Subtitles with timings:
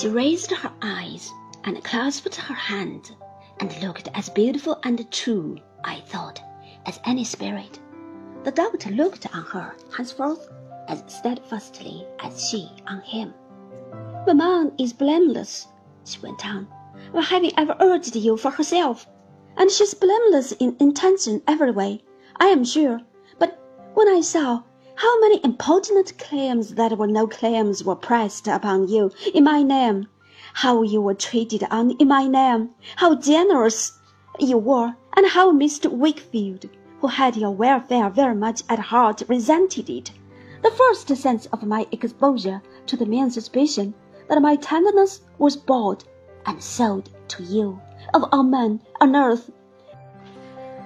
[0.00, 1.30] She raised her eyes
[1.64, 3.14] and clasped her hand,
[3.58, 6.42] and looked as beautiful and true, I thought,
[6.86, 7.78] as any spirit.
[8.42, 10.48] The doctor looked on her henceforth
[10.88, 13.34] as steadfastly as she on him.
[14.26, 15.68] Mamma is blameless,
[16.06, 16.66] she went on,
[17.12, 19.06] for having ever urged you for herself,
[19.58, 22.02] and she's blameless in intention every way,
[22.36, 23.00] I am sure.
[23.38, 23.60] But
[23.92, 24.62] when I saw
[25.00, 30.06] how many important claims that were no claims were pressed upon you in my name,
[30.52, 33.98] how you were treated on in my name, how generous
[34.38, 35.90] you were, and how Mr.
[35.90, 36.68] Wickfield,
[37.00, 40.10] who had your welfare very much at heart, resented it.
[40.60, 43.94] The first sense of my exposure to the mean suspicion
[44.28, 46.04] that my tenderness was bought
[46.44, 47.80] and sold to you,
[48.12, 49.50] of all men on earth,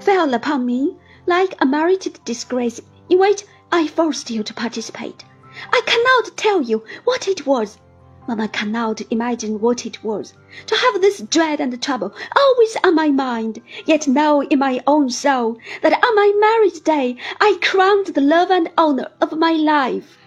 [0.00, 0.96] fell upon me
[1.26, 2.80] like a merited disgrace
[3.10, 5.24] in which I forced you to participate.
[5.72, 7.78] I cannot tell you what it was.
[8.26, 10.34] Mamma cannot imagine what it was
[10.66, 15.08] to have this dread and trouble always on my mind, yet know in my own
[15.08, 20.18] soul that on my marriage day I crowned the love and honor of my life.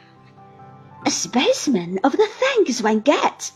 [1.05, 3.53] A specimen of the thanks one gets,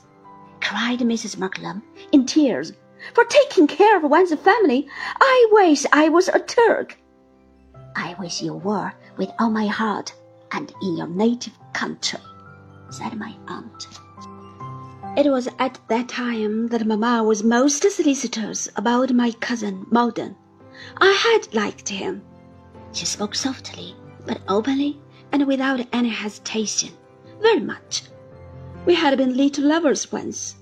[0.62, 1.38] cried Mrs.
[1.38, 2.74] Markleham in tears,
[3.14, 4.88] for taking care of one's family.
[5.20, 6.98] I wish I was a Turk.
[7.96, 10.14] I wish you were with all my heart
[10.52, 12.20] and in your native country,
[12.90, 13.88] said my aunt.
[15.18, 20.36] It was at that time that Mamma was most solicitous about my cousin Maldon.
[20.98, 22.22] I had liked him.
[22.92, 25.00] She spoke softly, but openly
[25.32, 26.92] and without any hesitation,
[27.42, 28.04] very much.
[28.86, 30.56] We had been little lovers once.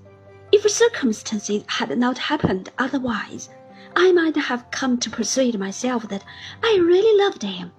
[0.52, 3.50] If circumstances had not happened otherwise,
[3.96, 6.24] I might have come to persuade myself that
[6.64, 7.72] I really loved him,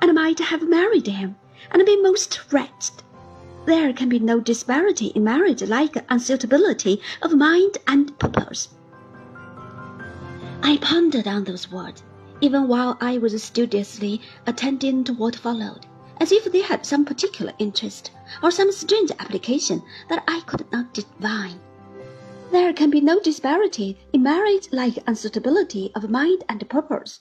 [0.00, 1.36] and might have married him,
[1.70, 3.02] and been most wretched.
[3.66, 8.68] There can be no disparity in marriage like unsuitability of mind and purpose.
[10.62, 12.02] I pondered on those words,
[12.40, 15.86] even while I was studiously attending to what followed,
[16.20, 18.12] as if they had some particular interest,
[18.42, 21.60] or some strange application that I could not divine.
[22.52, 27.20] There can be no disparity in marriage like unsuitability of mind and purpose.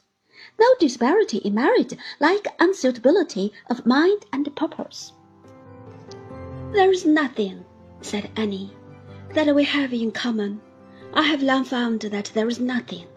[0.60, 5.14] No disparity in marriage like unsuitability of mind and purpose.
[6.74, 7.66] There is nothing,
[8.02, 8.72] said Annie,
[9.34, 10.62] that we have in common.
[11.14, 13.08] I have long found that there is nothing.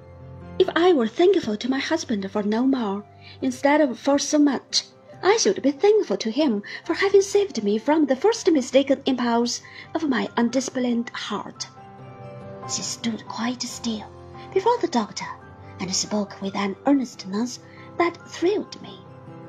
[0.58, 3.04] If I were thankful to my husband for no more,
[3.42, 4.84] instead of for so much,
[5.22, 9.60] I should be thankful to him for having saved me from the first mistaken impulse
[9.94, 11.66] of my undisciplined heart.
[12.70, 14.04] She stood quite still
[14.52, 15.24] before the doctor
[15.80, 17.60] and spoke with an earnestness
[17.96, 19.00] that thrilled me,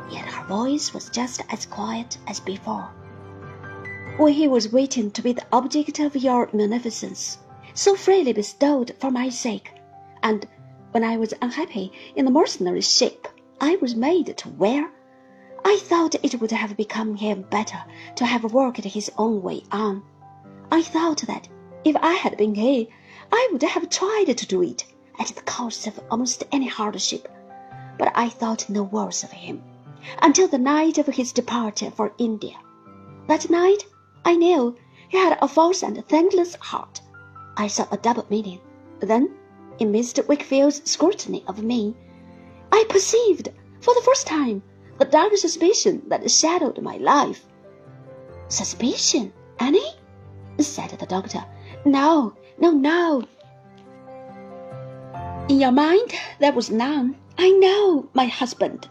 [0.09, 2.89] yet her voice was just as quiet as before.
[4.15, 7.39] When he was waiting to be the object of your munificence,
[7.73, 9.73] so freely bestowed for my sake,
[10.23, 10.47] and
[10.91, 13.27] when I was unhappy in the mercenary ship
[13.59, 14.89] I was made to wear,
[15.65, 17.83] I thought it would have become him better
[18.15, 20.03] to have worked his own way on.
[20.71, 21.49] I thought that
[21.83, 22.89] if I had been he,
[23.31, 24.85] I would have tried to do it
[25.19, 27.27] at the cost of almost any hardship,
[27.97, 29.63] but I thought no worse of him
[30.21, 32.55] until the night of his departure for India.
[33.27, 33.85] That night
[34.25, 34.75] I knew
[35.09, 37.01] he had a false and thankless heart.
[37.57, 38.61] I saw a double meaning.
[38.99, 39.35] Then,
[39.79, 40.25] in Mr.
[40.25, 41.95] Wickfield's scrutiny of me,
[42.71, 43.49] I perceived
[43.81, 44.63] for the first time
[44.97, 47.45] the dark suspicion that shadowed my life.
[48.47, 49.93] Suspicion, Annie?
[50.59, 51.45] said the doctor.
[51.85, 53.23] No, no, no.
[55.47, 57.15] In your mind there was none.
[57.37, 58.87] I know my husband,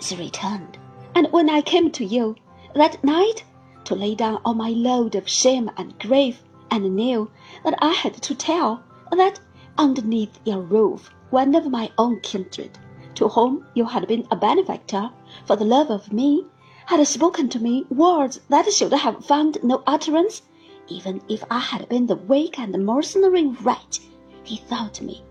[0.00, 0.78] she returned.
[1.14, 2.36] And when I came to you
[2.74, 3.44] that night
[3.84, 7.30] to lay down all my load of shame and grief, and knew
[7.64, 9.40] that I had to tell that
[9.78, 12.78] underneath your roof one of my own kindred,
[13.14, 15.10] to whom you had been a benefactor
[15.44, 16.44] for the love of me,
[16.86, 20.42] had spoken to me words that should have found no utterance
[20.88, 24.00] even if I had been the weak and mercenary wretch
[24.42, 25.24] he thought me,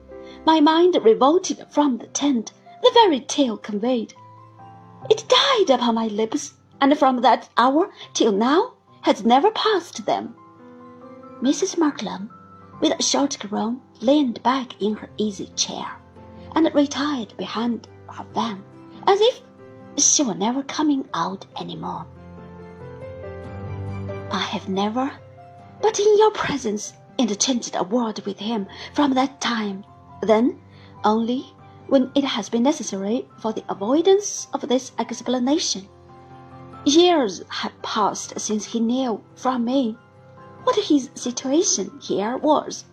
[0.46, 4.14] my mind revolted from the tent the very tale conveyed.
[5.10, 10.36] It died upon my lips, and from that hour till now has never passed them.
[11.42, 11.78] Mrs.
[11.78, 12.30] Markleham,
[12.82, 16.00] with a short groan, leaned back in her easy chair,
[16.56, 18.64] and retired behind her fan,
[19.08, 19.42] as if
[19.98, 22.06] she were never coming out any more.
[24.32, 25.12] I have never
[25.82, 29.86] but in your presence interchanged a word with him from that time.
[30.22, 30.60] Then,
[31.04, 31.54] only
[31.88, 35.88] when it has been necessary for the avoidance of this explanation.
[36.86, 39.98] Years have passed since he knew from me
[40.64, 42.86] what his situation here was.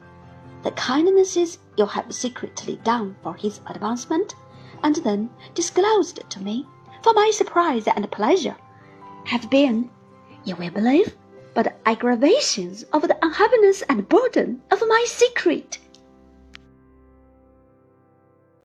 [0.62, 4.35] The kindnesses you have secretly done for his advancement,
[4.82, 6.67] and then disclosed to me,
[7.02, 8.56] for my surprise and pleasure,
[9.25, 9.90] have been,
[10.44, 11.17] you will believe,
[11.54, 15.78] but aggravations of the unhappiness and burden of my secret.